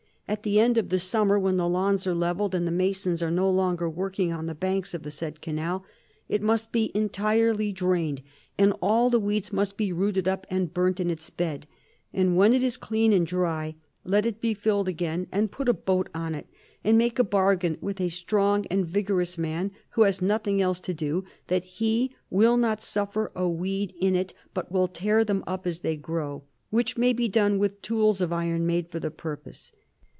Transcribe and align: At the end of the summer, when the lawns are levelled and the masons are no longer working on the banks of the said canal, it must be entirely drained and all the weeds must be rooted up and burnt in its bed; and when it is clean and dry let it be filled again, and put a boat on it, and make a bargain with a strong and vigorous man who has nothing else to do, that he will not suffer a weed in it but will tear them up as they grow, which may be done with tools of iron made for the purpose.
At 0.27 0.43
the 0.43 0.61
end 0.61 0.77
of 0.77 0.87
the 0.87 0.97
summer, 0.97 1.37
when 1.37 1.57
the 1.57 1.67
lawns 1.67 2.07
are 2.07 2.15
levelled 2.15 2.55
and 2.55 2.65
the 2.65 2.71
masons 2.71 3.21
are 3.21 3.29
no 3.29 3.49
longer 3.51 3.89
working 3.89 4.31
on 4.31 4.45
the 4.45 4.55
banks 4.55 4.93
of 4.93 5.03
the 5.03 5.11
said 5.11 5.41
canal, 5.41 5.83
it 6.29 6.41
must 6.41 6.71
be 6.71 6.89
entirely 6.95 7.73
drained 7.73 8.21
and 8.57 8.71
all 8.81 9.09
the 9.09 9.19
weeds 9.19 9.51
must 9.51 9.75
be 9.75 9.91
rooted 9.91 10.29
up 10.29 10.47
and 10.49 10.73
burnt 10.73 11.01
in 11.01 11.09
its 11.09 11.29
bed; 11.29 11.67
and 12.13 12.37
when 12.37 12.53
it 12.53 12.63
is 12.63 12.77
clean 12.77 13.11
and 13.11 13.27
dry 13.27 13.75
let 14.05 14.25
it 14.25 14.39
be 14.39 14.53
filled 14.53 14.87
again, 14.87 15.27
and 15.33 15.51
put 15.51 15.67
a 15.67 15.73
boat 15.73 16.07
on 16.15 16.33
it, 16.33 16.47
and 16.81 16.97
make 16.97 17.19
a 17.19 17.25
bargain 17.25 17.77
with 17.81 17.99
a 17.99 18.07
strong 18.07 18.65
and 18.67 18.87
vigorous 18.87 19.37
man 19.37 19.69
who 19.95 20.03
has 20.03 20.21
nothing 20.21 20.61
else 20.61 20.79
to 20.79 20.93
do, 20.93 21.25
that 21.47 21.65
he 21.65 22.09
will 22.29 22.55
not 22.55 22.81
suffer 22.81 23.33
a 23.35 23.49
weed 23.49 23.93
in 23.99 24.15
it 24.15 24.33
but 24.53 24.71
will 24.71 24.87
tear 24.87 25.25
them 25.25 25.43
up 25.45 25.67
as 25.67 25.81
they 25.81 25.97
grow, 25.97 26.41
which 26.69 26.95
may 26.97 27.11
be 27.11 27.27
done 27.27 27.59
with 27.59 27.81
tools 27.81 28.21
of 28.21 28.31
iron 28.31 28.65
made 28.65 28.87
for 28.87 29.01
the 29.01 29.11
purpose. 29.11 29.73